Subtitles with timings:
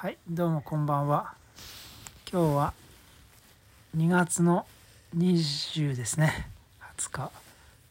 [0.00, 1.34] はいどうもこんばんは。
[2.32, 2.72] 今日は
[3.94, 4.64] 2月の
[5.14, 6.48] 20ですね。
[6.96, 7.30] 20日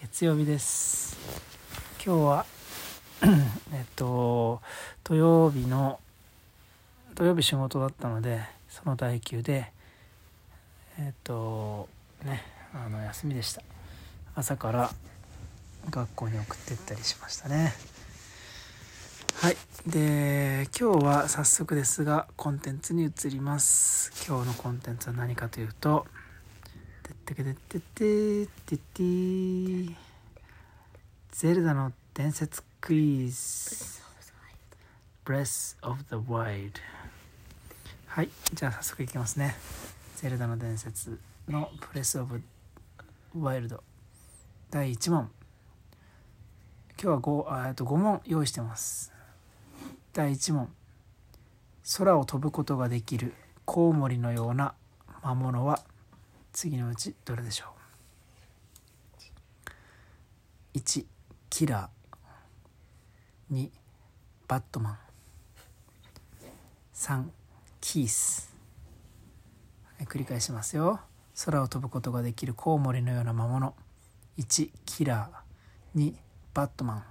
[0.00, 1.18] 月曜日です。
[2.02, 2.46] 今日は
[3.74, 4.62] えっと
[5.04, 6.00] 土曜日の
[7.16, 8.40] 土曜日仕事だったので
[8.70, 9.70] その代休で
[10.98, 11.86] えっと
[12.24, 12.42] ね
[12.72, 13.60] あの休みでした。
[14.34, 14.90] 朝から
[15.90, 17.74] 学校に送ってったりしましたね。
[19.40, 19.56] はい。
[19.86, 24.12] で今日は早速ですがコンテンツに移ります。
[24.28, 26.06] 今日のコンテンツは何かというと
[27.02, 28.78] てってけてってってってっ
[29.88, 29.94] て
[31.32, 34.02] ゼルダの伝説クイズ
[35.24, 36.72] Breath of the Wild
[38.08, 39.56] はいじゃあ早速いきますね
[40.16, 42.42] ゼルダの伝説の Breath of
[43.34, 43.80] Wild
[44.70, 45.30] 第1問
[47.02, 49.18] 今日は 5, あと5問用意してます
[50.12, 50.68] 第1問。
[51.98, 53.32] 空を飛ぶことができる
[53.64, 54.74] コウモリのような
[55.22, 55.84] 魔物は
[56.52, 57.66] 次のうちどれでしょ
[60.74, 61.06] う？1
[61.48, 63.54] キラー。
[63.54, 63.70] 2
[64.48, 64.98] バットマン。
[66.94, 67.24] 3
[67.80, 68.52] キース、
[69.96, 71.00] はい、繰り返しますよ。
[71.44, 73.74] 空を飛ぶことができるコウモリのような魔物。
[74.38, 75.98] 1キラー。
[75.98, 76.14] 2
[76.52, 77.04] バットマン。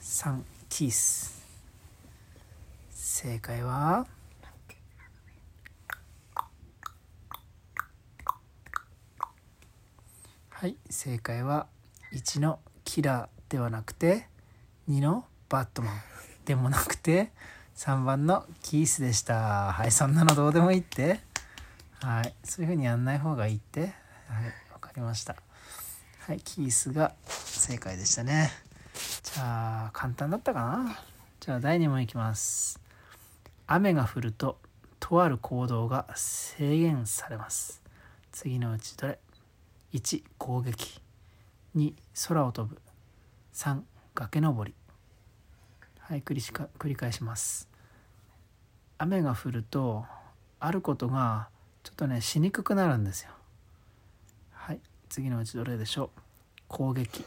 [0.00, 1.41] 3キース。
[3.04, 4.06] 正解は？
[10.50, 11.66] はい正解は
[12.12, 14.28] 1のキラーではなくて
[14.88, 15.94] 2のバットマン。
[16.44, 17.32] でもなくて
[17.74, 19.72] 3番のキースでした。
[19.72, 21.18] はいそんなのどうでもいいって。
[22.00, 23.80] はいそういう風にやんない方がいいって。
[23.80, 23.90] はい
[24.72, 25.34] わかりました。
[26.20, 28.52] はいキースが正解でしたね。
[29.24, 30.98] じゃあ簡単だったかな？
[31.40, 32.80] じゃあ第2問いきます。
[33.66, 34.58] 雨が降ると
[35.00, 37.82] とある行動が制限されます。
[38.30, 39.18] 次のうちどれ
[39.92, 41.00] ？1攻撃。
[41.76, 41.94] 2
[42.28, 42.80] 空を飛ぶ。
[43.54, 43.80] 3
[44.14, 44.74] 崖登り。
[45.98, 47.68] はい繰りしか繰り返します。
[48.98, 50.04] 雨が降ると
[50.60, 51.48] あることが
[51.82, 53.30] ちょっとねしにくくなるんですよ。
[54.52, 56.20] はい次のうちどれでしょう？
[56.68, 57.24] 攻撃。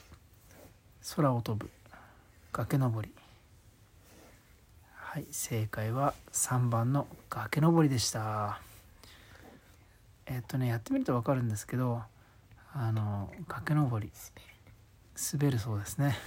[1.15, 1.69] 空を飛ぶ。
[2.53, 3.13] 崖登り。
[5.15, 8.59] はい正解は3番の崖登りでした。
[10.25, 12.01] えっとねやってみると分かるんですけど
[12.73, 14.11] あの崖登り
[15.33, 16.17] 滑るそうですね。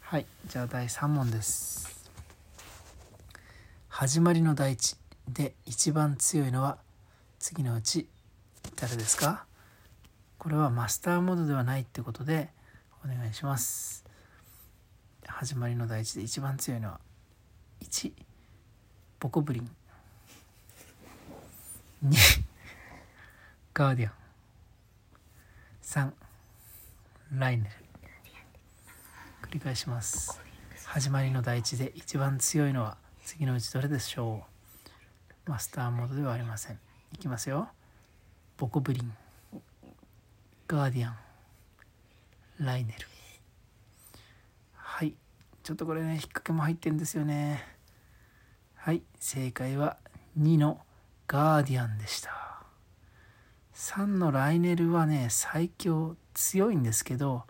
[0.00, 2.10] はいじゃあ第3問です。
[3.88, 4.96] 始まりの大地
[5.28, 6.78] で一番強いのは
[7.38, 8.08] 次のうち
[8.74, 9.44] 誰ですか？
[10.38, 12.48] これはマスターモードではないってことで
[13.04, 14.04] お願いします。
[15.24, 16.98] 始まりの大地で一番強いのは
[17.82, 18.12] 1
[19.18, 19.70] ボコブリン。
[22.06, 22.42] 2
[23.74, 24.12] ガーディアン。
[25.82, 26.12] 3
[27.38, 27.70] ライネル。
[29.48, 30.40] 繰り返します。
[30.86, 34.44] 始まりの大地で一番強いのは次のうちどれでしょ
[35.46, 35.50] う。
[35.50, 36.78] マスターモードではありません。
[37.12, 37.68] いきますよ。
[38.56, 39.12] ボコブリン。
[40.68, 41.16] ガーディアン。
[42.60, 43.06] ライネル。
[45.70, 47.64] ちょっとこれね引っ掛けも入ってるんですよね。
[48.74, 49.98] はい正解は
[50.36, 50.80] 2の
[51.28, 52.64] ガーディアンでした。
[53.76, 57.44] 3のライネルはね最強強いんですけど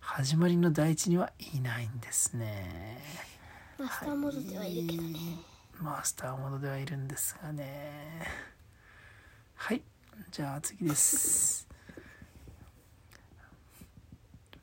[0.00, 3.00] 始まりの第一にはいないんですね。
[3.78, 8.20] マスターモードではいるけどね、はい、マスターモードではいるんですがね。
[9.54, 9.80] はい
[10.30, 11.66] じゃあ次です。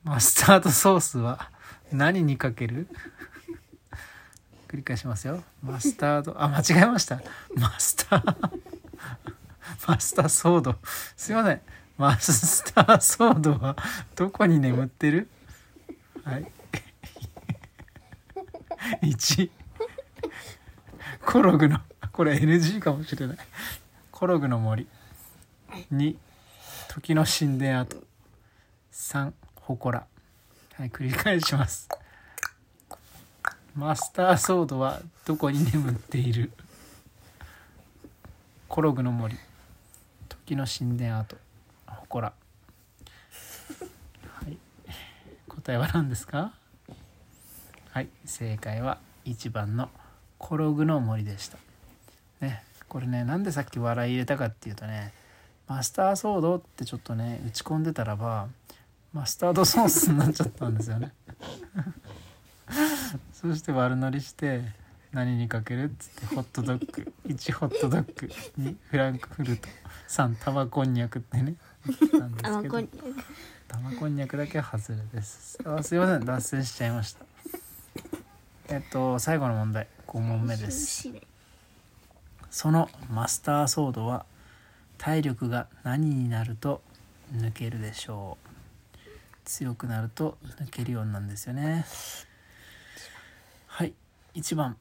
[0.04, 1.52] マスタードソースは
[1.94, 2.88] 何にかける？
[4.68, 5.44] 繰り返しますよ。
[5.62, 6.42] マスタード。
[6.42, 7.22] あ間違えました。
[7.54, 8.60] マスター。
[9.86, 10.76] マスターソード。
[11.16, 11.60] すいません。
[11.96, 13.76] マスターソードは
[14.16, 15.28] どこに眠ってる？
[16.24, 16.50] はい。
[19.06, 19.50] 1
[21.24, 21.80] コログの。
[22.10, 23.38] これ NG かもしれない。
[24.10, 24.88] コログの森。
[25.92, 26.16] 2
[26.88, 28.02] 時の神殿跡。
[28.92, 30.13] 3祠。
[30.76, 31.88] はい繰り返します。
[33.76, 36.50] マスターソードはどこに眠っている？
[38.68, 39.36] コログの森。
[40.28, 41.36] 時の神殿跡。
[41.86, 42.26] 祠。
[42.26, 42.34] は
[44.48, 44.58] い。
[45.48, 46.52] 答えは何ですか？
[47.92, 48.08] はい。
[48.24, 49.88] 正解は1番の
[50.38, 51.58] コログの森でした。
[52.40, 52.64] ね。
[52.88, 55.12] これねなんでさっき笑い入れたかっていうとね
[55.68, 58.48] マスターソードってちょっとね打ち込んでたらば
[59.14, 61.12] マスタードソースになっちゃったんですよね。
[63.32, 64.62] そして悪乗りして
[65.12, 68.26] 何にかける?」っつってホットドッグ1ホットドッグ
[68.60, 69.68] 2フランクフルト
[70.08, 71.54] 3タバこんにゃくってね
[72.18, 72.58] なんですけど。
[72.58, 72.88] あこん
[73.68, 75.58] 玉こんにゃくだけは外れです。
[75.64, 77.24] あすいません脱線しちゃいました。
[78.68, 81.08] えっと最後の問題5問目です。
[82.50, 84.26] そのマスターソードは
[84.98, 86.82] 体力が何になると
[87.32, 88.43] 抜けるでしょう？
[89.44, 91.84] 強くなると抜けるようなんですよね。
[93.66, 93.92] はい。
[94.34, 94.76] 1番。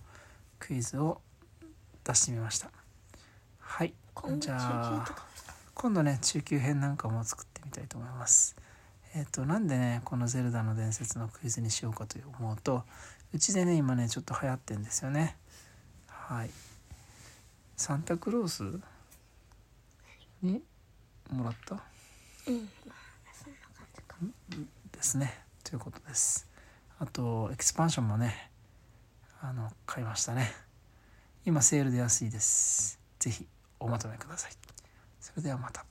[0.59, 1.21] クイズを
[2.09, 2.71] 出してみました。
[3.61, 3.93] はい。
[4.39, 5.05] じゃあ
[5.75, 8.57] 今度ね中級編なんかも作ってみたいと思います。
[9.15, 12.85] えっ、となんでねこの「ゼルダの伝説」のクイズにしようかと思うと
[13.35, 15.37] うちでね今ねちょっと流行ってんですよね。
[16.09, 16.51] はい。
[17.77, 18.65] サンタクロース？
[20.43, 20.63] に？
[21.31, 21.75] もらった？
[22.47, 22.69] うん。
[22.87, 24.17] まあそんな感じか。
[24.93, 25.45] ですね。
[25.63, 26.49] ということです。
[26.99, 28.51] あとエクスパンションもね
[29.43, 30.51] あの買いましたね
[31.45, 33.01] 今セールで安いです。
[33.19, 33.47] 是非
[33.81, 34.53] お求めください。
[35.21, 35.85] それではまた。